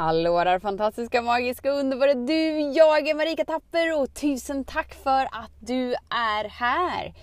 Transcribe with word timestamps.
Hallå 0.00 0.44
där 0.44 0.58
fantastiska, 0.58 1.22
magiska, 1.22 1.70
underbara 1.70 2.14
du! 2.14 2.60
Jag 2.60 3.08
är 3.08 3.14
Marika 3.14 3.44
Tapper 3.44 4.00
och 4.00 4.14
tusen 4.14 4.64
tack 4.64 4.94
för 4.94 5.22
att 5.22 5.50
du 5.58 5.94
är 6.10 6.48
här! 6.48 7.14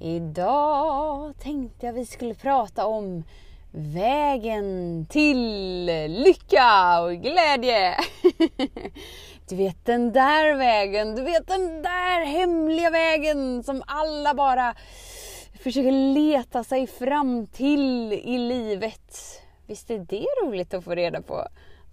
Idag 0.00 1.34
tänkte 1.38 1.86
jag 1.86 1.92
vi 1.92 2.06
skulle 2.06 2.34
prata 2.34 2.86
om 2.86 3.24
vägen 3.72 5.06
till 5.10 5.84
lycka 6.08 7.00
och 7.00 7.12
glädje. 7.12 7.94
Du 9.48 9.56
vet 9.56 9.86
den 9.86 10.12
där 10.12 10.54
vägen, 10.54 11.14
du 11.14 11.22
vet 11.22 11.46
den 11.46 11.82
där 11.82 12.24
hemliga 12.24 12.90
vägen 12.90 13.62
som 13.62 13.82
alla 13.86 14.34
bara 14.34 14.74
försöker 15.62 16.14
leta 16.14 16.64
sig 16.64 16.86
fram 16.86 17.46
till 17.46 18.12
i 18.12 18.38
livet. 18.38 19.16
Visst 19.66 19.90
är 19.90 19.98
det 19.98 20.26
roligt 20.44 20.74
att 20.74 20.84
få 20.84 20.94
reda 20.94 21.22
på? 21.22 21.48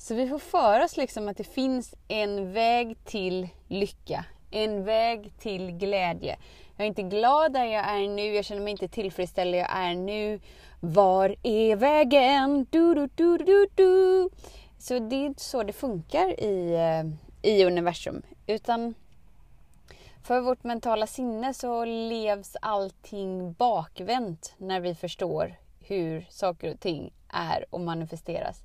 Så 0.00 0.14
vi 0.14 0.28
får 0.28 0.38
för 0.38 0.84
oss 0.84 0.96
liksom 0.96 1.28
att 1.28 1.36
det 1.36 1.44
finns 1.44 1.94
en 2.08 2.52
väg 2.52 2.96
till 3.04 3.48
lycka, 3.68 4.24
en 4.50 4.84
väg 4.84 5.32
till 5.38 5.70
glädje. 5.70 6.36
Jag 6.76 6.84
är 6.84 6.88
inte 6.88 7.02
glad 7.02 7.52
där 7.52 7.64
jag 7.64 7.88
är 7.88 8.08
nu, 8.08 8.34
jag 8.34 8.44
känner 8.44 8.62
mig 8.62 8.70
inte 8.70 8.88
tillfredsställd 8.88 9.54
där 9.54 9.58
jag 9.58 9.76
är 9.76 9.94
nu. 9.94 10.40
Var 10.80 11.34
är 11.42 11.76
vägen? 11.76 12.66
Du, 12.70 12.94
du, 12.94 13.08
du, 13.14 13.38
du, 13.38 13.68
du. 13.74 14.28
Så 14.78 14.98
det 14.98 15.16
är 15.16 15.26
inte 15.26 15.42
så 15.42 15.62
det 15.62 15.72
funkar 15.72 16.40
i, 16.40 16.74
eh, 16.74 17.50
i 17.50 17.64
universum. 17.64 18.22
Utan 18.46 18.94
för 20.22 20.40
vårt 20.40 20.64
mentala 20.64 21.06
sinne 21.06 21.54
så 21.54 21.84
levs 21.84 22.56
allting 22.62 23.52
bakvänt 23.52 24.54
när 24.58 24.80
vi 24.80 24.94
förstår 24.94 25.54
hur 25.80 26.26
saker 26.30 26.72
och 26.72 26.80
ting 26.80 27.12
är 27.28 27.64
och 27.70 27.80
manifesteras. 27.80 28.62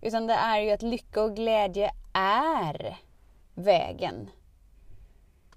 Utan 0.00 0.26
det 0.26 0.34
är 0.34 0.60
ju 0.60 0.70
att 0.70 0.82
lycka 0.82 1.22
och 1.22 1.36
glädje 1.36 1.90
är 2.12 2.96
vägen. 3.54 4.30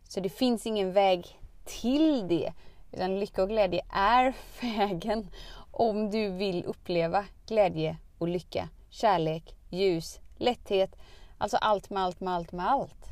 Så 0.03 0.19
det 0.19 0.29
finns 0.29 0.67
ingen 0.67 0.93
väg 0.93 1.39
till 1.65 2.27
det. 2.27 2.53
Utan 2.91 3.19
lycka 3.19 3.43
och 3.43 3.49
glädje 3.49 3.81
är 3.89 4.33
vägen 4.61 5.27
om 5.71 6.11
du 6.11 6.29
vill 6.29 6.65
uppleva 6.65 7.25
glädje 7.47 7.97
och 8.17 8.27
lycka, 8.27 8.69
kärlek, 8.89 9.55
ljus, 9.69 10.19
lätthet. 10.37 10.95
Alltså 11.37 11.57
allt 11.57 11.89
med 11.89 12.03
allt 12.03 12.19
med 12.19 12.33
allt 12.33 12.51
med 12.51 12.67
allt. 12.67 13.07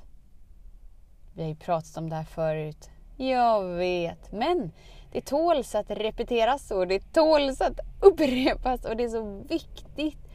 Vi 1.33 1.41
har 1.41 1.49
ju 1.49 1.55
pratat 1.55 1.97
om 1.97 2.09
det 2.09 2.15
här 2.15 2.23
förut. 2.23 2.89
Jag 3.17 3.63
vet, 3.63 4.31
men 4.31 4.71
det 5.11 5.21
tåls 5.21 5.75
att 5.75 5.91
repeteras 5.91 6.71
och 6.71 6.87
det 6.87 7.13
tåls 7.13 7.61
att 7.61 7.79
upprepas 8.01 8.85
och 8.85 8.97
det 8.97 9.03
är 9.03 9.09
så 9.09 9.43
viktigt 9.49 10.30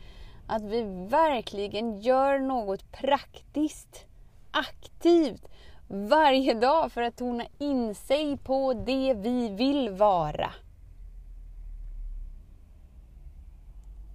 att 0.47 0.63
vi 0.63 0.83
verkligen 1.09 2.01
gör 2.01 2.39
något 2.39 2.93
praktiskt, 2.93 4.07
aktivt, 4.51 5.49
varje 5.89 6.55
dag 6.55 6.93
för 6.93 7.03
att 7.03 7.17
tona 7.17 7.45
in 7.59 7.95
sig 7.95 8.37
på 8.37 8.75
det 8.75 9.15
vi 9.15 9.49
vill 9.49 9.91
vara. 9.91 10.53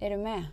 Är 0.00 0.10
du 0.10 0.16
med? 0.16 0.44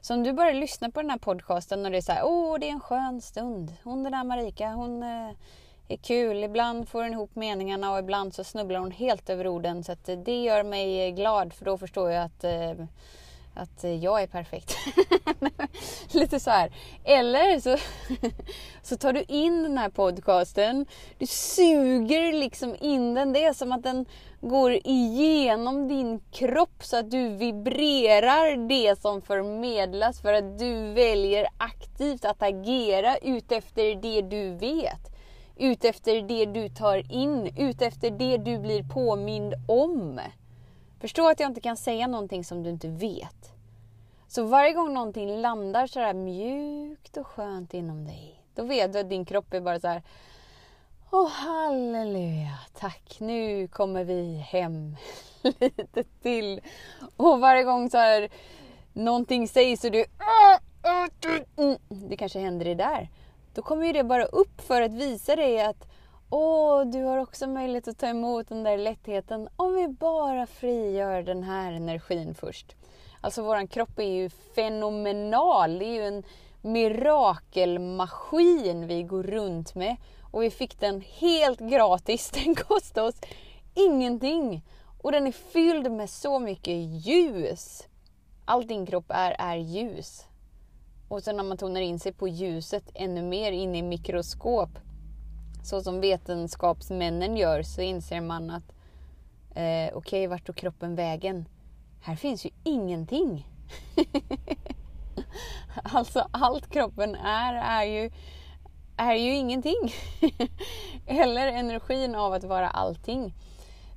Så 0.00 0.14
om 0.14 0.22
du 0.22 0.32
börjar 0.32 0.54
lyssna 0.54 0.90
på 0.90 1.00
den 1.02 1.10
här 1.10 1.18
podcasten 1.18 1.84
och 1.84 1.90
det 1.90 1.96
är 1.96 2.02
så 2.02 2.12
här, 2.12 2.24
åh 2.24 2.58
det 2.58 2.68
är 2.68 2.72
en 2.72 2.80
skön 2.80 3.20
stund. 3.20 3.72
Hon 3.84 4.02
den 4.02 4.12
där 4.12 4.24
Marika, 4.24 4.68
hon 4.68 5.02
eh, 5.02 5.30
är 5.88 5.96
kul. 5.96 6.44
Ibland 6.44 6.88
får 6.88 7.02
hon 7.02 7.12
ihop 7.12 7.34
meningarna 7.34 7.92
och 7.92 7.98
ibland 7.98 8.34
så 8.34 8.44
snubblar 8.44 8.80
hon 8.80 8.90
helt 8.90 9.30
över 9.30 9.46
orden. 9.46 9.84
Så 9.84 9.92
att 9.92 10.08
eh, 10.08 10.18
det 10.18 10.42
gör 10.42 10.62
mig 10.62 11.08
eh, 11.08 11.14
glad 11.14 11.52
för 11.52 11.64
då 11.64 11.78
förstår 11.78 12.10
jag 12.10 12.24
att 12.24 12.44
eh, 12.44 12.86
att 13.54 13.84
eh, 13.84 14.04
jag 14.04 14.22
är 14.22 14.26
perfekt. 14.26 14.76
Lite 16.12 16.40
så 16.40 16.50
här. 16.50 16.72
Eller 17.04 17.60
så, 17.60 17.76
så 18.82 18.96
tar 18.96 19.12
du 19.12 19.22
in 19.28 19.62
den 19.62 19.78
här 19.78 19.88
podcasten, 19.88 20.86
du 21.18 21.26
suger 21.26 22.32
liksom 22.32 22.76
in 22.80 23.14
den. 23.14 23.32
Det 23.32 23.44
är 23.44 23.52
som 23.52 23.72
att 23.72 23.82
den 23.82 24.06
går 24.40 24.72
igenom 24.84 25.88
din 25.88 26.20
kropp 26.32 26.84
så 26.84 26.96
att 26.96 27.10
du 27.10 27.28
vibrerar 27.28 28.68
det 28.68 29.00
som 29.00 29.22
förmedlas 29.22 30.20
för 30.20 30.32
att 30.32 30.58
du 30.58 30.92
väljer 30.92 31.46
aktivt 31.58 32.24
att 32.24 32.42
agera 32.42 33.16
utefter 33.16 33.94
det 34.02 34.22
du 34.22 34.54
vet. 34.54 35.14
Utefter 35.56 36.22
det 36.22 36.46
du 36.46 36.68
tar 36.68 37.12
in, 37.12 37.54
utefter 37.58 38.10
det 38.10 38.36
du 38.36 38.58
blir 38.58 38.82
påmind 38.82 39.54
om. 39.68 40.20
Förstå 41.04 41.28
att 41.28 41.40
jag 41.40 41.50
inte 41.50 41.60
kan 41.60 41.76
säga 41.76 42.06
någonting 42.06 42.44
som 42.44 42.62
du 42.62 42.70
inte 42.70 42.88
vet. 42.88 43.52
Så 44.28 44.44
varje 44.44 44.72
gång 44.72 44.94
någonting 44.94 45.36
landar 45.40 45.86
så 45.86 46.00
här 46.00 46.14
mjukt 46.14 47.16
och 47.16 47.26
skönt 47.26 47.74
inom 47.74 48.04
dig, 48.04 48.42
då 48.54 48.64
vet 48.64 48.92
du 48.92 48.98
att 48.98 49.08
din 49.08 49.24
kropp 49.24 49.54
är 49.54 49.60
bara 49.60 49.80
så 49.80 49.88
här 49.88 50.02
Åh 51.10 51.28
halleluja, 51.28 52.58
tack 52.78 53.16
nu 53.20 53.68
kommer 53.68 54.04
vi 54.04 54.36
hem 54.36 54.96
lite 55.42 56.04
till. 56.22 56.60
Och 57.16 57.40
varje 57.40 57.62
gång 57.62 57.90
så 57.90 57.98
här 57.98 58.28
någonting 58.92 59.48
sägs 59.48 59.84
och 59.84 59.90
du 59.90 60.04
ah, 60.18 60.58
ah, 60.82 61.08
mm. 61.56 61.78
det 61.88 62.16
kanske 62.16 62.38
händer 62.38 62.64
det 62.64 62.74
där. 62.74 63.08
Då 63.54 63.62
kommer 63.62 63.86
ju 63.86 63.92
det 63.92 64.04
bara 64.04 64.24
upp 64.24 64.60
för 64.60 64.82
att 64.82 64.94
visa 64.94 65.36
dig 65.36 65.60
att 65.60 65.88
Åh, 66.30 66.84
du 66.84 67.02
har 67.02 67.18
också 67.18 67.46
möjlighet 67.46 67.88
att 67.88 67.98
ta 67.98 68.06
emot 68.06 68.48
den 68.48 68.62
där 68.62 68.78
lättheten 68.78 69.48
om 69.56 69.74
vi 69.74 69.88
bara 69.88 70.46
frigör 70.46 71.22
den 71.22 71.42
här 71.42 71.72
energin 71.72 72.34
först. 72.34 72.76
Alltså 73.20 73.42
våran 73.42 73.68
kropp 73.68 73.98
är 73.98 74.02
ju 74.02 74.30
fenomenal. 74.30 75.78
Det 75.78 75.84
är 75.84 75.94
ju 75.94 76.06
en 76.06 76.22
mirakelmaskin 76.62 78.86
vi 78.86 79.02
går 79.02 79.22
runt 79.22 79.74
med. 79.74 79.96
Och 80.30 80.42
vi 80.42 80.50
fick 80.50 80.80
den 80.80 81.00
helt 81.00 81.60
gratis. 81.60 82.30
Den 82.44 82.54
kostade 82.54 83.08
oss 83.08 83.20
ingenting. 83.74 84.64
Och 85.02 85.12
den 85.12 85.26
är 85.26 85.32
fylld 85.32 85.92
med 85.92 86.10
så 86.10 86.38
mycket 86.38 87.06
ljus. 87.06 87.88
Allt 88.44 88.68
din 88.68 88.86
kropp 88.86 89.06
är, 89.08 89.36
är 89.38 89.56
ljus. 89.56 90.26
Och 91.08 91.22
sen 91.22 91.36
när 91.36 91.44
man 91.44 91.56
tonar 91.56 91.80
in 91.80 91.98
sig 91.98 92.12
på 92.12 92.28
ljuset 92.28 92.90
ännu 92.94 93.22
mer 93.22 93.52
in 93.52 93.74
i 93.74 93.82
mikroskop 93.82 94.70
så 95.66 95.82
som 95.82 96.00
vetenskapsmännen 96.00 97.36
gör 97.36 97.62
så 97.62 97.80
inser 97.80 98.20
man 98.20 98.50
att 98.50 98.72
eh, 99.50 99.54
okej, 99.54 99.92
okay, 99.94 100.26
vart 100.26 100.46
tog 100.46 100.56
kroppen 100.56 100.94
vägen? 100.94 101.48
Här 102.00 102.16
finns 102.16 102.46
ju 102.46 102.50
ingenting. 102.64 103.48
alltså 105.82 106.28
allt 106.30 106.70
kroppen 106.70 107.14
är, 107.14 107.54
är 107.54 107.84
ju, 107.84 108.10
är 108.96 109.14
ju 109.14 109.34
ingenting. 109.34 109.94
Eller 111.06 111.46
energin 111.46 112.14
av 112.14 112.32
att 112.32 112.44
vara 112.44 112.68
allting. 112.68 113.34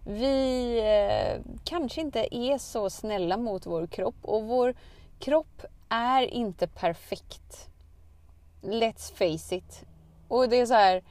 Vi 0.03 0.77
eh, 0.79 1.41
kanske 1.63 2.01
inte 2.01 2.35
är 2.35 2.57
så 2.57 2.89
snälla 2.89 3.37
mot 3.37 3.65
vår 3.65 3.87
kropp 3.87 4.15
och 4.21 4.43
vår 4.43 4.75
kropp 5.19 5.65
är 5.89 6.21
inte 6.21 6.67
perfekt. 6.67 7.69
Let's 8.61 9.13
face 9.13 9.55
it. 9.55 9.83
Och 10.27 10.49
det 10.49 10.59
är 10.59 10.65
så 10.65 10.73
här, 10.73 11.03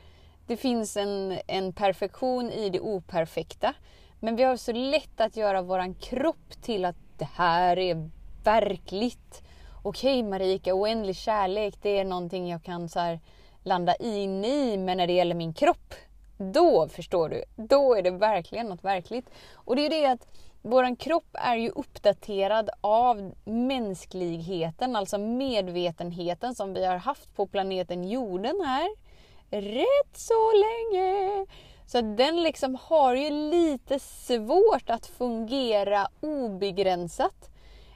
det 0.47 0.57
finns 0.57 0.97
en, 0.97 1.39
en 1.47 1.73
perfektion 1.73 2.51
i 2.51 2.71
det 2.71 2.81
operfekta. 2.81 3.75
Men 4.21 4.37
vi 4.37 4.43
har 4.43 4.57
så 4.57 4.73
lätt 4.73 5.21
att 5.21 5.37
göra 5.37 5.63
våran 5.63 5.95
kropp 5.95 6.63
till 6.63 6.85
att 6.85 6.97
det 7.19 7.29
här 7.35 7.79
är 7.79 8.11
verkligt. 8.45 9.43
Okej 9.83 10.21
okay, 10.21 10.31
Marika, 10.31 10.75
oändlig 10.75 11.17
kärlek 11.17 11.75
det 11.83 11.99
är 11.99 12.05
någonting 12.05 12.49
jag 12.49 12.63
kan 12.63 12.89
så 12.89 13.01
här, 13.01 13.21
landa 13.63 13.95
in 13.95 14.45
i. 14.45 14.77
Men 14.77 14.97
när 14.97 15.07
det 15.07 15.13
gäller 15.13 15.35
min 15.35 15.55
kropp, 15.55 15.95
då 16.39 16.89
förstår 16.89 17.29
du, 17.29 17.45
då 17.57 17.95
är 17.95 18.03
det 18.03 18.11
verkligen 18.11 18.67
något 18.67 18.85
verkligt. 18.85 19.31
Och 19.55 19.77
det 19.77 19.87
är 19.87 19.91
det 19.91 20.07
att 20.07 20.29
våran 20.63 20.97
kropp 20.97 21.29
är 21.33 21.57
ju 21.57 21.71
uppdaterad 21.71 22.71
av 22.81 23.35
mänskligheten, 23.45 24.97
alltså 24.97 25.19
medvetenheten 25.19 26.55
som 26.55 26.75
vi 26.75 26.85
har 26.85 26.97
haft 26.97 27.37
på 27.37 27.47
planeten 27.47 28.09
jorden 28.09 28.63
här 28.67 29.06
rätt 29.51 30.17
så 30.17 30.53
länge. 30.53 31.47
Så 31.87 32.01
den 32.01 32.43
liksom 32.43 32.79
har 32.83 33.15
ju 33.15 33.31
lite 33.31 33.99
svårt 33.99 34.91
att 34.91 35.07
fungera 35.07 36.09
obegränsat. 36.21 37.51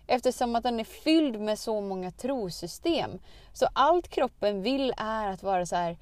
Eftersom 0.07 0.57
att 0.57 0.63
den 0.63 0.81
är 0.81 0.85
fylld 0.85 1.41
med 1.41 1.59
så 1.59 1.81
många 1.81 2.11
trosystem. 2.11 3.11
Så 3.53 3.67
allt 3.73 4.09
kroppen 4.09 4.63
vill 4.63 4.95
är 4.97 5.29
att 5.29 5.43
vara 5.43 5.67
så 5.67 5.77
här 5.77 5.97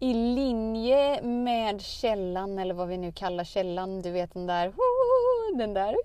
i 0.00 0.14
linje 0.14 1.22
med 1.22 1.82
källan, 1.82 2.58
eller 2.58 2.74
vad 2.74 2.88
vi 2.88 2.96
nu 2.96 3.12
kallar 3.12 3.44
källan. 3.44 4.02
Du 4.02 4.10
vet 4.10 4.34
den 4.34 4.46
där, 4.46 4.72
den 5.58 5.74
där 5.74 5.96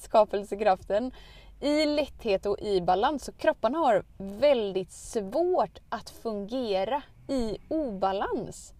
skapelsekraften. 0.00 1.12
I 1.60 1.86
lätthet 1.86 2.46
och 2.46 2.58
i 2.60 2.80
balans. 2.80 3.24
Så 3.24 3.32
kropparna 3.32 3.78
har 3.78 4.04
väldigt 4.16 4.92
svårt 4.92 5.78
att 5.88 6.10
fungera 6.10 7.02
i 7.28 7.56
obalans. 7.68 8.74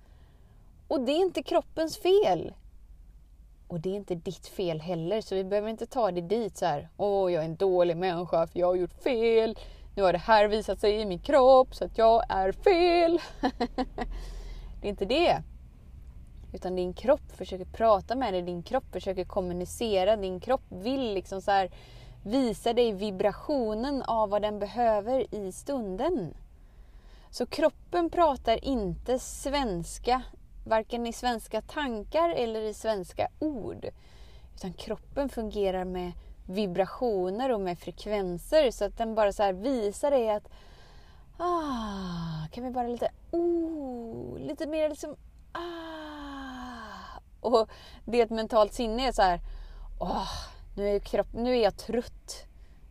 Och 0.88 1.00
det 1.00 1.12
är 1.12 1.20
inte 1.20 1.42
kroppens 1.42 1.98
fel. 1.98 2.52
Och 3.68 3.80
det 3.80 3.90
är 3.90 3.94
inte 3.94 4.14
ditt 4.14 4.46
fel 4.46 4.80
heller, 4.80 5.20
så 5.20 5.34
vi 5.34 5.44
behöver 5.44 5.68
inte 5.68 5.86
ta 5.86 6.10
det 6.10 6.20
dit 6.20 6.56
så 6.56 6.66
här. 6.66 6.88
Åh, 6.96 7.32
jag 7.32 7.42
är 7.42 7.48
en 7.48 7.56
dålig 7.56 7.96
människa 7.96 8.46
för 8.46 8.58
jag 8.58 8.66
har 8.66 8.74
gjort 8.74 9.02
fel. 9.02 9.58
Nu 9.96 10.02
har 10.02 10.12
det 10.12 10.18
här 10.18 10.48
visat 10.48 10.80
sig 10.80 11.00
i 11.00 11.06
min 11.06 11.18
kropp 11.18 11.74
så 11.74 11.84
att 11.84 11.98
jag 11.98 12.24
är 12.28 12.52
fel. 12.52 13.20
det 14.80 14.86
är 14.86 14.90
inte 14.90 15.04
det. 15.04 15.42
Utan 16.52 16.76
din 16.76 16.94
kropp 16.94 17.32
försöker 17.36 17.64
prata 17.64 18.16
med 18.16 18.34
dig, 18.34 18.42
din 18.42 18.62
kropp 18.62 18.84
försöker 18.92 19.24
kommunicera, 19.24 20.16
din 20.16 20.40
kropp 20.40 20.62
vill 20.68 21.14
liksom 21.14 21.42
så 21.42 21.50
här 21.50 21.70
visa 22.24 22.72
dig 22.72 22.92
vibrationen 22.92 24.02
av 24.02 24.30
vad 24.30 24.42
den 24.42 24.58
behöver 24.58 25.34
i 25.34 25.52
stunden. 25.52 26.34
Så 27.34 27.46
kroppen 27.46 28.10
pratar 28.10 28.64
inte 28.64 29.18
svenska 29.18 30.22
varken 30.64 31.06
i 31.06 31.12
svenska 31.12 31.62
tankar 31.62 32.30
eller 32.30 32.60
i 32.60 32.74
svenska 32.74 33.28
ord. 33.38 33.86
Utan 34.54 34.72
kroppen 34.72 35.28
fungerar 35.28 35.84
med 35.84 36.12
vibrationer 36.46 37.52
och 37.52 37.60
med 37.60 37.78
frekvenser 37.78 38.70
så 38.70 38.84
att 38.84 38.98
den 38.98 39.14
bara 39.14 39.32
så 39.32 39.52
visar 39.52 40.10
dig 40.10 40.30
att 40.30 40.48
ah, 41.38 42.48
kan 42.52 42.64
vi 42.64 42.70
bara 42.70 42.88
lite 42.88 43.10
oh, 43.30 44.38
lite 44.38 44.66
mer 44.66 44.88
liksom 44.88 45.16
ah. 45.52 47.20
Och 47.40 47.70
det 48.04 48.20
är 48.20 48.24
ett 48.24 48.30
mentalt 48.30 48.72
sinne 48.74 49.08
är 49.08 49.12
så 49.12 49.22
här 49.22 49.40
oh, 50.00 50.30
nu, 50.76 50.88
är 50.88 50.98
kropp, 51.00 51.32
nu 51.32 51.56
är 51.56 51.62
jag 51.62 51.76
trött. 51.76 52.46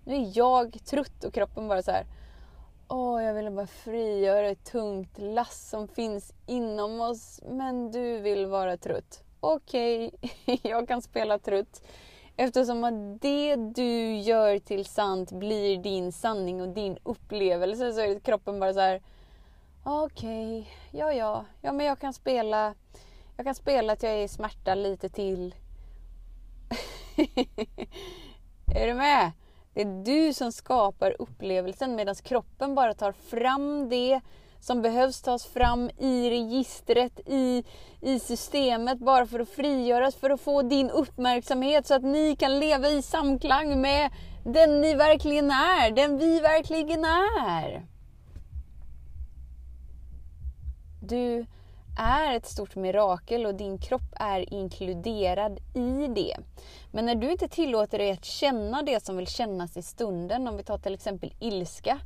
Nu 0.05 0.15
är 0.15 0.37
jag 0.37 0.77
trött 0.85 1.23
och 1.23 1.33
kroppen 1.33 1.67
bara 1.67 1.83
så 1.83 1.91
här 1.91 2.05
Åh, 2.87 3.15
oh, 3.15 3.23
jag 3.23 3.33
ville 3.33 3.51
bara 3.51 3.67
frigöra 3.67 4.49
ett 4.49 4.63
tungt 4.63 5.17
lass 5.17 5.69
som 5.69 5.87
finns 5.87 6.33
inom 6.45 7.01
oss, 7.01 7.41
men 7.45 7.91
du 7.91 8.19
vill 8.19 8.45
vara 8.45 8.77
trött. 8.77 9.23
Okej, 9.39 10.11
okay, 10.21 10.59
jag 10.71 10.87
kan 10.87 11.01
spela 11.01 11.39
trött. 11.39 11.81
Eftersom 12.37 12.83
att 12.83 13.21
det 13.21 13.55
du 13.55 14.15
gör 14.15 14.59
till 14.59 14.85
sant 14.85 15.31
blir 15.31 15.77
din 15.77 16.11
sanning 16.11 16.61
och 16.61 16.69
din 16.69 16.97
upplevelse 17.03 17.93
så 17.93 18.01
är 18.01 18.19
kroppen 18.19 18.59
bara 18.59 18.73
så 18.73 18.79
här. 18.79 19.01
Okej, 19.83 20.59
okay, 20.59 20.99
ja 20.99 21.13
ja, 21.13 21.45
ja 21.61 21.71
men 21.71 21.85
jag 21.85 21.99
kan 21.99 22.13
spela, 22.13 22.75
jag 23.37 23.45
kan 23.45 23.55
spela 23.55 23.93
att 23.93 24.03
jag 24.03 24.11
är 24.11 24.23
i 24.23 24.27
smärta 24.27 24.75
lite 24.75 25.09
till. 25.09 25.55
är 28.75 28.87
du 28.87 28.93
med? 28.93 29.31
Det 29.73 29.81
är 29.81 30.03
du 30.03 30.33
som 30.33 30.51
skapar 30.51 31.15
upplevelsen 31.19 31.95
medan 31.95 32.15
kroppen 32.15 32.75
bara 32.75 32.93
tar 32.93 33.11
fram 33.11 33.89
det 33.89 34.21
som 34.59 34.81
behövs 34.81 35.21
tas 35.21 35.45
fram 35.45 35.89
i 35.97 36.29
registret, 36.29 37.19
i, 37.25 37.63
i 38.01 38.19
systemet 38.19 38.99
bara 38.99 39.25
för 39.25 39.39
att 39.39 39.49
frigöras, 39.49 40.15
för 40.15 40.29
att 40.29 40.41
få 40.41 40.61
din 40.61 40.89
uppmärksamhet 40.89 41.87
så 41.87 41.93
att 41.93 42.03
ni 42.03 42.35
kan 42.35 42.59
leva 42.59 42.89
i 42.89 43.01
samklang 43.01 43.81
med 43.81 44.11
den 44.45 44.81
ni 44.81 44.93
verkligen 44.93 45.51
är, 45.51 45.91
den 45.91 46.17
vi 46.17 46.39
verkligen 46.39 47.05
är. 47.05 47.85
Du 51.01 51.45
är 51.97 52.35
ett 52.35 52.45
stort 52.45 52.75
mirakel 52.75 53.45
och 53.45 53.55
din 53.55 53.77
kropp 53.77 54.13
är 54.15 54.53
inkluderad 54.53 55.59
i 55.73 56.07
det. 56.07 56.37
Men 56.91 57.05
när 57.05 57.15
du 57.15 57.31
inte 57.31 57.47
tillåter 57.47 57.97
dig 57.97 58.11
att 58.11 58.25
känna 58.25 58.81
det 58.81 59.05
som 59.05 59.17
vill 59.17 59.27
kännas 59.27 59.77
i 59.77 59.81
stunden, 59.81 60.47
om 60.47 60.57
vi 60.57 60.63
tar 60.63 60.77
till 60.77 60.93
exempel 60.93 61.33
ilska, 61.39 61.99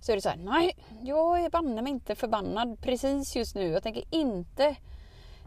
så 0.00 0.12
är 0.12 0.16
det 0.16 0.22
så 0.22 0.28
här, 0.28 0.36
nej, 0.36 0.76
jag 1.02 1.44
är 1.44 1.50
banne 1.50 1.82
mig 1.82 1.92
inte 1.92 2.14
förbannad 2.14 2.80
precis 2.80 3.36
just 3.36 3.54
nu. 3.54 3.68
Jag 3.68 3.82
tänker 3.82 4.04
inte 4.10 4.76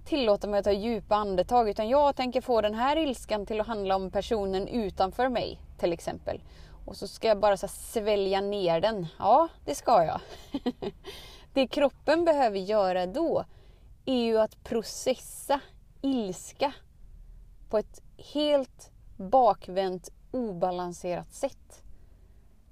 tillåta 0.06 0.48
mig 0.48 0.60
att 0.60 0.66
ta 0.66 0.72
djupa 0.72 1.16
andetag 1.16 1.70
utan 1.70 1.90
jag 1.90 2.16
tänker 2.16 2.42
få 2.42 2.62
den 2.62 2.74
här 2.74 2.98
ilskan 2.98 3.46
till 3.46 3.62
att 3.62 3.68
handla 3.68 3.96
om 3.96 4.12
personen 4.12 4.68
utanför 4.68 5.30
mig 5.30 5.60
till 5.78 5.94
exempel. 5.94 6.42
Och 6.86 6.96
så 6.96 7.08
ska 7.08 7.28
jag 7.28 7.40
bara 7.40 7.58
så 7.58 7.68
svälja 7.68 8.42
ner 8.42 8.82
den. 8.82 9.08
Ja, 9.20 9.48
det 9.66 9.76
ska 9.76 10.04
jag. 10.04 10.20
det 11.54 11.68
kroppen 11.68 12.26
behöver 12.26 12.60
göra 12.60 13.06
då 13.06 13.46
är 14.06 14.24
ju 14.24 14.40
att 14.40 14.64
processa 14.64 15.60
ilska 16.02 16.74
på 17.70 17.78
ett 17.78 18.02
helt 18.34 18.92
bakvänt, 19.18 20.10
obalanserat 20.32 21.34
sätt. 21.34 21.84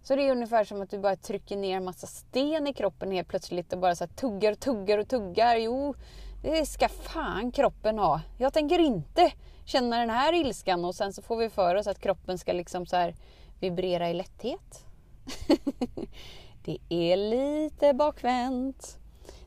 Så 0.03 0.15
det 0.15 0.27
är 0.27 0.31
ungefär 0.31 0.63
som 0.63 0.81
att 0.81 0.89
du 0.89 0.99
bara 0.99 1.15
trycker 1.15 1.57
ner 1.57 1.77
en 1.77 1.83
massa 1.83 2.07
sten 2.07 2.67
i 2.67 2.73
kroppen 2.73 3.11
helt 3.11 3.27
plötsligt 3.27 3.73
och 3.73 3.79
bara 3.79 3.95
så 3.95 4.07
tuggar 4.07 4.51
och 4.51 4.59
tuggar 4.59 4.97
och 4.97 5.07
tuggar. 5.07 5.55
Jo, 5.55 5.95
det 6.41 6.65
ska 6.65 6.87
fan 6.87 7.51
kroppen 7.51 7.99
ha. 7.99 8.21
Jag 8.37 8.53
tänker 8.53 8.79
inte 8.79 9.31
känna 9.65 9.99
den 9.99 10.09
här 10.09 10.33
ilskan 10.33 10.85
och 10.85 10.95
sen 10.95 11.13
så 11.13 11.21
får 11.21 11.37
vi 11.37 11.49
för 11.49 11.75
oss 11.75 11.87
att 11.87 11.99
kroppen 11.99 12.37
ska 12.37 12.53
liksom 12.53 12.85
så 12.85 12.95
här 12.95 13.15
vibrera 13.59 14.09
i 14.09 14.13
lätthet. 14.13 14.85
det 16.65 16.77
är 16.89 17.17
lite 17.17 17.93
bakvänt. 17.93 18.99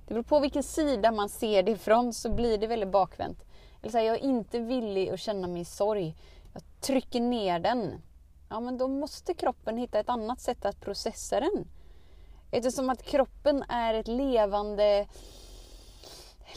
Det 0.06 0.14
beror 0.14 0.22
på 0.22 0.40
vilken 0.40 0.62
sida 0.62 1.12
man 1.12 1.28
ser 1.28 1.62
det 1.62 1.72
ifrån 1.72 2.12
så 2.12 2.30
blir 2.30 2.58
det 2.58 2.66
väldigt 2.66 2.88
bakvänt. 2.88 3.44
Eller 3.80 3.90
så 3.90 3.98
här, 3.98 4.04
jag 4.04 4.16
är 4.16 4.22
inte 4.22 4.58
villig 4.58 5.10
att 5.10 5.20
känna 5.20 5.48
min 5.48 5.64
sorg. 5.64 6.16
Jag 6.52 6.62
trycker 6.80 7.20
ner 7.20 7.58
den. 7.58 8.02
Ja, 8.48 8.60
men 8.60 8.78
då 8.78 8.88
måste 8.88 9.34
kroppen 9.34 9.76
hitta 9.76 9.98
ett 9.98 10.08
annat 10.08 10.40
sätt 10.40 10.64
att 10.64 10.80
processa 10.80 11.40
den. 11.40 11.68
Eftersom 12.50 12.90
att 12.90 13.02
kroppen 13.02 13.64
är 13.68 13.94
ett 13.94 14.08
levande 14.08 15.06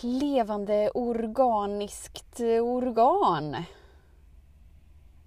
levande 0.02 0.90
organiskt 0.94 2.40
eh, 2.40 2.64
organ. 2.64 3.56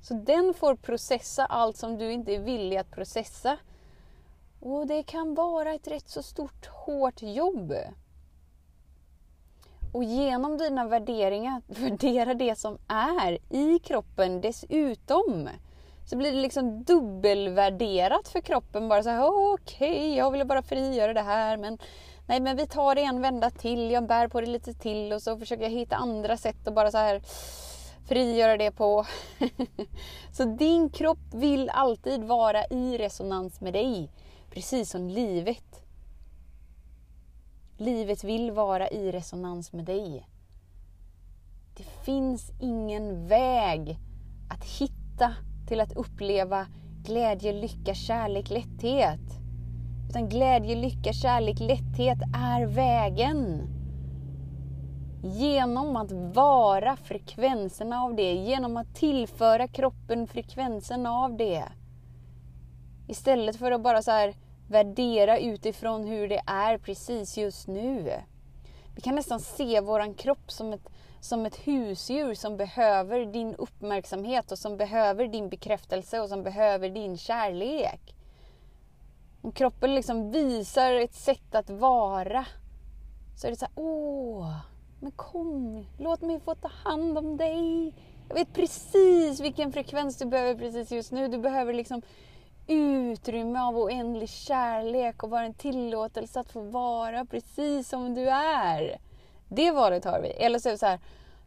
Så 0.02 0.14
den 0.14 0.54
får 0.54 0.74
processa 0.74 1.46
allt 1.46 1.76
som 1.76 1.98
du 1.98 2.12
inte 2.12 2.34
är 2.34 2.38
villig 2.38 2.76
att 2.76 2.90
processa. 2.90 3.56
Och 4.60 4.86
det 4.86 5.02
kan 5.02 5.34
vara 5.34 5.74
ett 5.74 5.88
rätt 5.88 6.08
så 6.08 6.22
stort 6.22 6.66
hårt 6.66 7.22
jobb. 7.22 7.74
Och 9.98 10.04
genom 10.04 10.58
dina 10.58 10.84
värderingar, 10.84 11.62
värdera 11.66 12.34
det 12.34 12.58
som 12.58 12.78
är 12.88 13.38
i 13.50 13.78
kroppen 13.78 14.40
dessutom. 14.40 15.48
Så 16.06 16.16
blir 16.16 16.32
det 16.32 16.40
liksom 16.40 16.82
dubbelvärderat 16.82 18.28
för 18.28 18.40
kroppen. 18.40 18.88
Bara 18.88 19.02
så 19.02 19.08
här, 19.08 19.52
okej, 19.54 19.90
okay, 19.90 20.14
jag 20.14 20.30
ville 20.30 20.44
bara 20.44 20.62
frigöra 20.62 21.14
det 21.14 21.22
här 21.22 21.56
men 21.56 21.78
nej 22.26 22.40
men 22.40 22.56
vi 22.56 22.66
tar 22.66 22.94
det 22.94 23.02
en 23.02 23.22
vända 23.22 23.50
till, 23.50 23.90
jag 23.90 24.06
bär 24.06 24.28
på 24.28 24.40
det 24.40 24.46
lite 24.46 24.74
till 24.74 25.12
och 25.12 25.22
så 25.22 25.38
försöker 25.38 25.62
jag 25.62 25.70
hitta 25.70 25.96
andra 25.96 26.36
sätt 26.36 26.68
att 26.68 26.74
bara 26.74 26.90
så 26.90 26.98
här 26.98 27.22
frigöra 28.08 28.56
det 28.56 28.70
på. 28.70 29.06
så 30.32 30.44
din 30.44 30.90
kropp 30.90 31.34
vill 31.34 31.70
alltid 31.70 32.24
vara 32.24 32.64
i 32.64 32.98
resonans 32.98 33.60
med 33.60 33.72
dig. 33.72 34.10
Precis 34.50 34.90
som 34.90 35.08
livet. 35.08 35.87
Livet 37.80 38.24
vill 38.24 38.50
vara 38.50 38.88
i 38.88 39.12
resonans 39.12 39.72
med 39.72 39.84
dig. 39.84 40.26
Det 41.76 41.82
finns 41.82 42.52
ingen 42.60 43.26
väg 43.26 43.98
att 44.50 44.64
hitta 44.64 45.32
till 45.68 45.80
att 45.80 45.92
uppleva 45.92 46.66
glädje, 47.04 47.52
lycka, 47.52 47.94
kärlek, 47.94 48.50
lätthet. 48.50 49.20
Utan 50.08 50.28
glädje, 50.28 50.74
lycka, 50.74 51.12
kärlek, 51.12 51.60
lätthet 51.60 52.18
är 52.34 52.66
vägen. 52.66 53.68
Genom 55.22 55.96
att 55.96 56.12
vara 56.12 56.96
frekvenserna 56.96 58.02
av 58.02 58.14
det, 58.14 58.32
genom 58.34 58.76
att 58.76 58.94
tillföra 58.94 59.68
kroppen 59.68 60.26
frekvensen 60.26 61.06
av 61.06 61.36
det. 61.36 61.64
Istället 63.08 63.56
för 63.56 63.72
att 63.72 63.82
bara 63.82 64.02
så 64.02 64.10
här 64.10 64.34
värdera 64.68 65.38
utifrån 65.38 66.04
hur 66.04 66.28
det 66.28 66.42
är 66.46 66.78
precis 66.78 67.38
just 67.38 67.68
nu. 67.68 68.12
Vi 68.94 69.00
kan 69.00 69.14
nästan 69.14 69.40
se 69.40 69.80
våran 69.80 70.14
kropp 70.14 70.50
som 70.50 70.72
ett, 70.72 70.88
som 71.20 71.46
ett 71.46 71.56
husdjur 71.56 72.34
som 72.34 72.56
behöver 72.56 73.26
din 73.26 73.54
uppmärksamhet 73.54 74.52
och 74.52 74.58
som 74.58 74.76
behöver 74.76 75.28
din 75.28 75.48
bekräftelse 75.48 76.20
och 76.20 76.28
som 76.28 76.42
behöver 76.42 76.88
din 76.88 77.18
kärlek. 77.18 78.14
Om 79.42 79.52
kroppen 79.52 79.94
liksom 79.94 80.30
visar 80.30 80.92
ett 80.92 81.14
sätt 81.14 81.54
att 81.54 81.70
vara 81.70 82.46
så 83.36 83.46
är 83.46 83.50
det 83.50 83.56
så 83.56 83.64
här, 83.64 83.72
åh, 83.74 84.54
men 85.00 85.10
kom, 85.10 85.86
låt 85.98 86.20
mig 86.20 86.40
få 86.40 86.54
ta 86.54 86.68
hand 86.68 87.18
om 87.18 87.36
dig. 87.36 87.94
Jag 88.28 88.34
vet 88.34 88.52
precis 88.52 89.40
vilken 89.40 89.72
frekvens 89.72 90.16
du 90.16 90.26
behöver 90.26 90.54
precis 90.54 90.92
just 90.92 91.12
nu. 91.12 91.28
Du 91.28 91.38
behöver 91.38 91.74
liksom 91.74 92.02
utrymme 92.68 93.60
av 93.60 93.78
oändlig 93.78 94.28
kärlek 94.28 95.22
och 95.22 95.28
bara 95.28 95.44
en 95.44 95.54
tillåtelse 95.54 96.40
att 96.40 96.52
få 96.52 96.60
vara 96.60 97.24
precis 97.24 97.88
som 97.88 98.14
du 98.14 98.28
är. 98.30 98.98
Det 99.48 99.70
valet 99.70 100.04
har 100.04 100.20
vi. 100.20 100.28
Eller 100.28 100.58
så 100.58 100.68
är 100.68 100.72
det 100.72 100.78
så 100.78 100.86
här, 100.86 101.00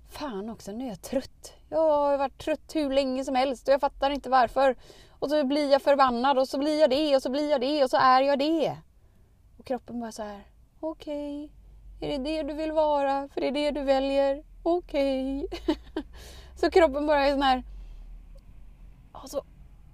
fan 0.10 0.50
också 0.50 0.72
nu 0.72 0.86
är 0.86 0.90
jag 0.90 1.02
trött. 1.02 1.54
Jag 1.70 1.80
har 1.80 2.18
varit 2.18 2.38
trött 2.38 2.76
hur 2.76 2.90
länge 2.90 3.26
som 3.26 3.36
helst 3.36 3.68
och 3.68 3.74
jag 3.74 3.82
fattar 3.82 4.10
inte 4.10 4.30
varför. 4.30 4.76
Och 5.20 5.30
så 5.30 5.44
blir 5.44 5.72
jag 5.72 5.82
förbannad 5.82 6.40
och 6.40 6.48
så 6.48 6.58
blir 6.58 6.80
jag 6.82 6.90
det 6.90 7.16
och 7.16 7.22
så 7.22 7.30
blir 7.30 7.52
jag 7.52 7.62
det 7.62 7.84
och 7.84 7.90
så 7.90 7.98
är 7.98 8.22
jag 8.22 8.40
det. 8.40 8.78
Och 9.60 9.66
kroppen 9.66 10.00
bara 10.00 10.12
så 10.12 10.24
här, 10.24 10.48
okej, 10.80 11.52
okay. 12.00 12.10
är 12.10 12.18
det 12.18 12.24
det 12.24 12.44
du 12.44 12.54
vill 12.54 12.72
vara? 12.72 13.30
För 13.34 13.42
det 13.42 13.48
är 13.48 13.52
det 13.52 13.72
du 13.72 13.84
väljer? 13.84 14.44
Okej. 14.64 15.46
Okay. 15.46 15.76
så 16.56 16.72
kroppen 16.72 17.08
bara 17.08 17.28
är 17.28 17.32
sån 17.32 17.42
här, 17.42 17.64
alltså 19.12 19.44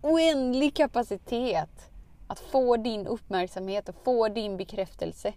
oändlig 0.02 0.76
kapacitet 0.76 1.90
att 2.28 2.40
få 2.40 2.78
din 2.78 3.08
uppmärksamhet 3.08 3.90
och 3.90 3.96
få 4.04 4.28
din 4.28 4.58
bekräftelse. 4.58 5.34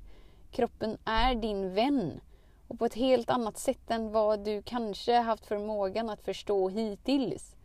Kroppen 0.50 0.99
är 1.05 1.35
din 1.35 1.75
vän 1.75 2.21
och 2.69 2.79
på 2.79 2.85
ett 2.85 2.95
helt 2.95 3.31
annat 3.31 3.59
sätt 3.59 3.90
än 3.90 4.12
vad 4.12 4.45
du 4.45 4.62
kanske 4.62 5.14
haft 5.14 5.47
förmågan 5.47 6.11
att 6.11 6.25
förstå 6.25 6.69
hittills. 6.69 7.57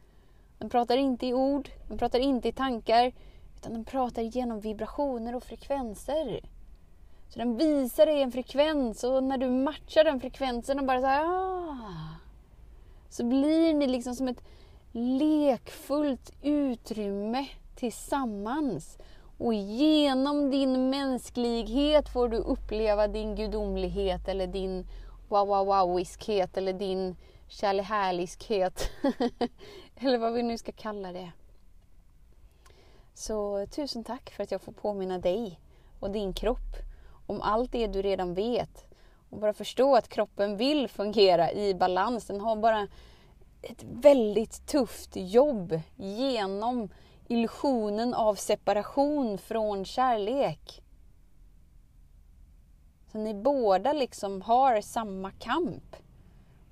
Den 0.58 0.70
pratar 0.70 0.98
inte 0.98 1.28
i 1.28 1.34
ord, 1.34 1.70
den 1.88 1.98
pratar 1.98 2.20
inte 2.20 2.48
i 2.48 2.52
tankar, 2.52 3.12
utan 3.58 3.74
den 3.74 3.86
pratar 3.86 4.22
genom 4.22 4.60
vibrationer 4.60 5.36
och 5.36 5.44
frekvenser. 5.44 6.42
Så 7.30 7.40
den 7.40 7.58
visar 7.58 8.06
dig 8.06 8.22
en 8.22 8.32
frekvens 8.32 9.04
och 9.04 9.24
när 9.24 9.38
du 9.38 9.50
matchar 9.50 10.04
den 10.04 10.20
frekvensen 10.20 10.80
och 10.80 10.86
bara 10.86 11.02
så 11.02 11.08
här, 11.08 11.26
ah, 11.26 12.16
så 13.10 13.26
blir 13.26 13.74
ni 13.74 13.88
liksom 13.88 14.16
som 14.16 14.28
ett 14.28 14.44
lekfullt 14.96 16.32
utrymme 16.42 17.48
tillsammans. 17.76 18.98
Och 19.38 19.54
genom 19.54 20.52
din 20.52 20.90
mänsklighet 20.90 22.10
får 22.10 22.30
du 22.30 22.38
uppleva 22.38 23.08
din 23.08 23.36
gudomlighet 23.36 24.28
eller 24.28 24.48
din 24.48 24.88
wow 25.28 25.48
wow 25.48 25.88
wowiskhet 25.88 26.58
eller 26.58 26.74
din 26.74 27.16
kärlehärlighet. 27.48 28.90
eller 29.96 30.18
vad 30.18 30.34
vi 30.34 30.44
nu 30.44 30.58
ska 30.58 30.72
kalla 30.72 31.12
det. 31.12 31.32
Så 33.14 33.68
tusen 33.68 34.04
tack 34.04 34.30
för 34.30 34.44
att 34.44 34.52
jag 34.52 34.62
får 34.62 34.72
påminna 34.72 35.18
dig 35.20 35.60
och 36.00 36.12
din 36.12 36.34
kropp 36.34 36.76
om 37.26 37.42
allt 37.42 37.72
det 37.72 37.88
du 37.88 38.02
redan 38.02 38.34
vet. 38.34 38.86
Och 39.30 39.40
bara 39.40 39.54
förstå 39.54 39.96
att 39.96 40.10
kroppen 40.10 40.58
vill 40.58 40.88
fungera 40.88 41.52
i 41.52 41.74
balans. 41.74 42.26
Den 42.26 42.42
har 42.42 42.56
bara 42.56 42.88
ett 43.66 43.84
väldigt 43.84 44.68
tufft 44.68 45.12
jobb 45.16 45.80
genom 45.96 46.90
illusionen 47.28 48.14
av 48.14 48.36
separation 48.36 49.38
från 49.38 49.86
kärlek. 49.86 50.84
Så 53.12 53.18
ni 53.18 53.34
båda 53.34 53.94
liksom 53.94 54.42
har 54.42 54.82
samma 54.82 55.32
kamp. 55.32 55.96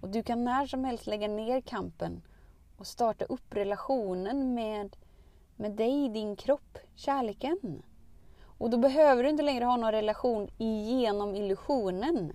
Och 0.01 0.09
du 0.09 0.23
kan 0.23 0.43
när 0.43 0.65
som 0.65 0.83
helst 0.83 1.07
lägga 1.07 1.27
ner 1.27 1.61
kampen 1.61 2.21
och 2.77 2.87
starta 2.87 3.25
upp 3.25 3.55
relationen 3.55 4.53
med, 4.53 4.95
med 5.55 5.71
dig, 5.71 6.09
din 6.09 6.35
kropp, 6.35 6.77
kärleken. 6.95 7.83
Och 8.57 8.69
då 8.69 8.77
behöver 8.77 9.23
du 9.23 9.29
inte 9.29 9.43
längre 9.43 9.65
ha 9.65 9.77
någon 9.77 9.91
relation 9.91 10.49
genom 10.57 11.35
illusionen. 11.35 12.33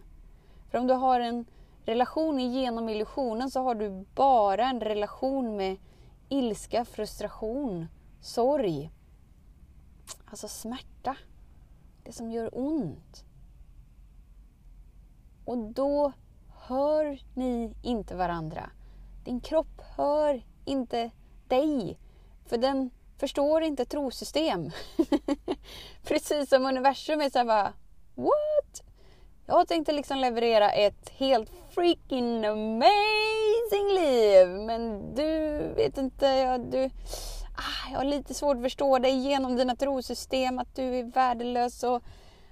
För 0.71 0.79
om 0.79 0.87
du 0.87 0.95
har 0.95 1.21
en 1.21 1.47
relation 1.89 2.41
genom 2.41 2.89
illusionen 2.89 3.51
så 3.51 3.61
har 3.63 3.75
du 3.75 4.05
bara 4.15 4.65
en 4.65 4.81
relation 4.81 5.57
med 5.57 5.77
ilska, 6.29 6.85
frustration, 6.85 7.87
sorg. 8.21 8.91
Alltså 10.25 10.49
smärta. 10.49 11.17
Det 12.05 12.13
som 12.13 12.31
gör 12.31 12.51
ont. 12.53 13.25
Och 15.45 15.59
då 15.59 16.13
hör 16.49 17.21
ni 17.35 17.75
inte 17.83 18.17
varandra. 18.17 18.71
Din 19.25 19.41
kropp 19.41 19.81
hör 19.97 20.43
inte 20.65 21.11
dig. 21.49 21.99
För 22.45 22.59
den 22.59 22.91
förstår 23.17 23.63
inte 23.63 23.85
trosystem. 23.85 24.71
Precis 26.03 26.49
som 26.49 26.67
universum 26.67 27.21
är 27.21 27.31
såhär 27.31 27.45
bara 27.45 27.73
What? 28.15 28.48
Jag 29.51 29.69
tänkte 29.69 29.93
liksom 29.93 30.19
leverera 30.19 30.71
ett 30.71 31.09
helt 31.17 31.51
freaking 31.71 32.45
amazing 32.45 33.89
liv. 33.95 34.49
Men 34.49 35.15
du 35.15 35.59
vet 35.77 35.99
inte, 35.99 36.27
jag, 36.27 36.61
du, 36.61 36.85
ah, 37.57 37.91
jag 37.91 37.99
har 37.99 38.05
lite 38.05 38.35
svårt 38.35 38.57
att 38.57 38.63
förstå 38.63 38.99
dig 38.99 39.13
genom 39.13 39.57
dina 39.57 39.77
trosystem, 39.77 40.59
att 40.59 40.77
du 40.77 40.99
är 40.99 41.05
värdelös 41.05 41.83
och 41.83 42.03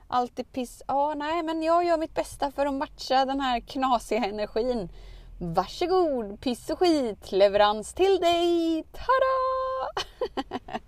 allt 0.08 0.38
är 0.38 0.44
piss. 0.44 0.82
Ja, 0.88 0.94
ah, 0.94 1.14
nej, 1.14 1.42
men 1.42 1.62
jag 1.62 1.84
gör 1.84 1.98
mitt 1.98 2.14
bästa 2.14 2.50
för 2.50 2.66
att 2.66 2.74
matcha 2.74 3.24
den 3.24 3.40
här 3.40 3.60
knasiga 3.60 4.24
energin. 4.24 4.88
Varsågod, 5.38 6.40
piss 6.40 6.70
och 6.70 6.78
skit, 6.78 7.32
leverans 7.32 7.94
till 7.94 8.18
dig. 8.20 8.84
Tada! 8.92 10.46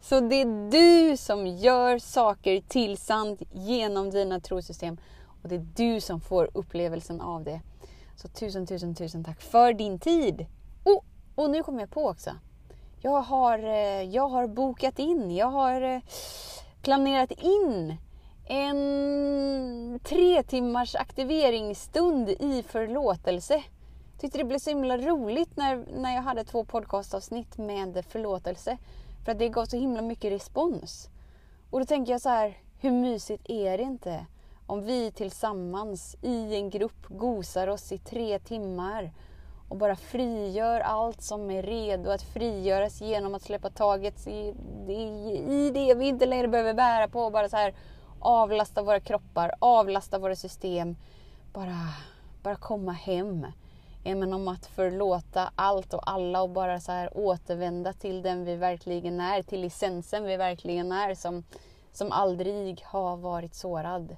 Så 0.00 0.20
det 0.20 0.40
är 0.40 0.70
du 0.70 1.16
som 1.16 1.46
gör 1.46 1.98
saker 1.98 2.60
till 2.60 2.96
sant 2.98 3.42
genom 3.52 4.10
dina 4.10 4.40
trosystem. 4.40 4.98
Och 5.46 5.50
det 5.50 5.56
är 5.56 5.66
du 5.76 6.00
som 6.00 6.20
får 6.20 6.50
upplevelsen 6.52 7.20
av 7.20 7.44
det. 7.44 7.60
Så 8.16 8.28
tusen, 8.28 8.66
tusen, 8.66 8.94
tusen 8.94 9.24
tack 9.24 9.40
för 9.40 9.72
din 9.72 9.98
tid. 9.98 10.46
Oh, 10.84 11.02
och 11.34 11.50
nu 11.50 11.62
kommer 11.62 11.80
jag 11.80 11.90
på 11.90 12.08
också. 12.08 12.30
Jag 13.00 13.22
har, 13.22 13.58
eh, 13.58 14.02
jag 14.02 14.28
har 14.28 14.46
bokat 14.46 14.98
in, 14.98 15.30
jag 15.30 15.46
har 15.46 15.80
eh, 15.82 16.00
planerat 16.82 17.30
in 17.30 17.96
en 18.48 20.00
tre 20.04 20.42
timmars 20.42 20.94
aktiveringsstund 20.94 22.28
i 22.28 22.64
förlåtelse. 22.68 23.62
Tyckte 24.18 24.38
det 24.38 24.44
blev 24.44 24.58
så 24.58 24.70
himla 24.70 24.98
roligt 24.98 25.56
när, 25.56 25.84
när 26.00 26.14
jag 26.14 26.22
hade 26.22 26.44
två 26.44 26.64
podcastavsnitt 26.64 27.58
med 27.58 28.04
förlåtelse. 28.08 28.78
För 29.24 29.32
att 29.32 29.38
det 29.38 29.48
gav 29.48 29.64
så 29.64 29.76
himla 29.76 30.02
mycket 30.02 30.32
respons. 30.32 31.08
Och 31.70 31.80
då 31.80 31.86
tänker 31.86 32.12
jag 32.12 32.20
så 32.20 32.28
här, 32.28 32.58
hur 32.80 32.90
mysigt 32.90 33.50
är 33.50 33.78
det 33.78 33.84
inte? 33.84 34.26
Om 34.66 34.84
vi 34.84 35.10
tillsammans 35.10 36.16
i 36.22 36.54
en 36.56 36.70
grupp 36.70 37.06
gosar 37.08 37.68
oss 37.68 37.92
i 37.92 37.98
tre 37.98 38.38
timmar 38.38 39.12
och 39.68 39.76
bara 39.76 39.96
frigör 39.96 40.80
allt 40.80 41.22
som 41.22 41.50
är 41.50 41.62
redo 41.62 42.10
att 42.10 42.22
frigöras 42.22 43.00
genom 43.00 43.34
att 43.34 43.42
släppa 43.42 43.70
taget 43.70 44.26
i, 44.26 44.54
i, 44.88 45.44
i 45.48 45.70
det 45.74 45.94
vi 45.94 46.08
inte 46.08 46.26
längre 46.26 46.48
behöver 46.48 46.74
bära 46.74 47.08
på 47.08 47.30
bara 47.30 47.48
så 47.48 47.56
här 47.56 47.74
avlasta 48.20 48.82
våra 48.82 49.00
kroppar, 49.00 49.52
avlasta 49.58 50.18
våra 50.18 50.36
system. 50.36 50.96
Bara, 51.52 51.94
bara 52.42 52.56
komma 52.56 52.92
hem. 52.92 53.46
Men 54.04 54.32
om 54.32 54.48
att 54.48 54.66
förlåta 54.66 55.50
allt 55.54 55.94
och 55.94 56.10
alla 56.10 56.42
och 56.42 56.50
bara 56.50 56.80
så 56.80 56.92
här 56.92 57.18
återvända 57.18 57.92
till 57.92 58.22
den 58.22 58.44
vi 58.44 58.56
verkligen 58.56 59.20
är, 59.20 59.42
till 59.42 59.64
essensen 59.64 60.24
vi 60.24 60.36
verkligen 60.36 60.92
är 60.92 61.14
som, 61.14 61.44
som 61.92 62.12
aldrig 62.12 62.82
har 62.84 63.16
varit 63.16 63.54
sårad. 63.54 64.16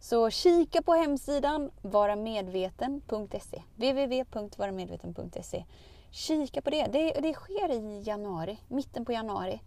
Så 0.00 0.30
kika 0.30 0.82
på 0.82 0.94
hemsidan 0.94 1.70
varamedveten.se 1.82 3.62
www.varamedveten.se 3.76 5.64
Kika 6.10 6.62
på 6.62 6.70
det. 6.70 6.86
det. 6.86 7.12
Det 7.12 7.34
sker 7.34 7.70
i 7.72 8.02
januari, 8.02 8.58
mitten 8.68 9.04
på 9.04 9.12
januari. 9.12 9.60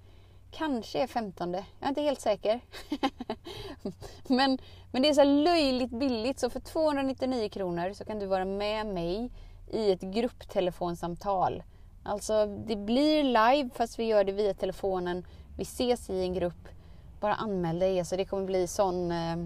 Kanske 0.51 0.99
är 1.03 1.07
15. 1.07 1.53
Jag 1.53 1.63
är 1.79 1.87
inte 1.87 2.01
helt 2.01 2.21
säker. 2.21 2.59
men, 4.27 4.57
men 4.91 5.01
det 5.01 5.09
är 5.09 5.13
så 5.13 5.23
löjligt 5.23 5.91
billigt 5.91 6.39
så 6.39 6.49
för 6.49 6.59
299 6.59 7.49
kronor 7.49 7.93
så 7.93 8.05
kan 8.05 8.19
du 8.19 8.25
vara 8.25 8.45
med 8.45 8.85
mig 8.87 9.31
i 9.71 9.91
ett 9.91 10.01
grupptelefonsamtal. 10.01 11.63
Alltså 12.03 12.45
det 12.45 12.75
blir 12.75 13.23
live 13.23 13.69
fast 13.75 13.99
vi 13.99 14.03
gör 14.03 14.23
det 14.23 14.31
via 14.31 14.53
telefonen. 14.53 15.25
Vi 15.57 15.63
ses 15.63 16.09
i 16.09 16.21
en 16.21 16.33
grupp. 16.33 16.67
Bara 17.19 17.33
anmäl 17.33 17.79
dig. 17.79 18.05
så 18.05 18.15
det 18.15 18.25
kommer 18.25 18.45
bli 18.45 18.67
sån 18.67 19.11
eh, 19.11 19.37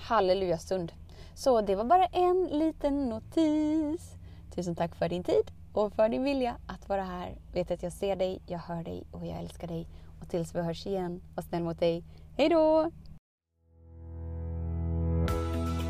hallelujastund. 0.00 0.92
Så 1.34 1.60
det 1.60 1.76
var 1.76 1.84
bara 1.84 2.06
en 2.06 2.46
liten 2.46 3.08
notis. 3.08 4.14
Tusen 4.54 4.76
tack 4.76 4.94
för 4.94 5.08
din 5.08 5.24
tid 5.24 5.50
och 5.72 5.92
för 5.92 6.08
din 6.08 6.24
vilja 6.24 6.56
att 6.66 6.88
vara 6.88 7.02
här. 7.02 7.36
Vet 7.52 7.70
att 7.70 7.82
jag 7.82 7.92
ser 7.92 8.16
dig, 8.16 8.42
jag 8.46 8.58
hör 8.58 8.82
dig 8.84 9.04
och 9.10 9.26
jag 9.26 9.38
älskar 9.38 9.68
dig. 9.68 9.86
Och 10.20 10.28
tills 10.28 10.54
vi 10.54 10.60
hörs 10.60 10.86
igen, 10.86 11.20
var 11.34 11.42
snäll 11.42 11.62
mot 11.62 11.80
dig. 11.80 12.04
Hej 12.36 12.48
då! 12.48 12.90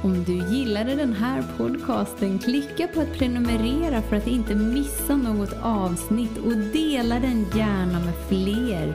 Om 0.02 0.25
du 0.25 0.57
gillade 0.57 0.95
den 0.95 1.12
här 1.12 1.45
podcasten, 1.57 2.38
klicka 2.38 2.88
på 2.88 3.00
att 3.00 3.19
prenumerera 3.19 4.02
för 4.02 4.17
att 4.17 4.26
inte 4.26 4.55
missa 4.55 5.17
något 5.17 5.52
avsnitt 5.62 6.38
och 6.38 6.57
dela 6.57 7.14
den 7.21 7.47
gärna 7.55 8.00
med 8.00 8.14
fler. 8.29 8.95